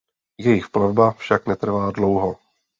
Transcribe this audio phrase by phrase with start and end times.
[0.37, 2.35] Jejich plavba však netrvala dlouho.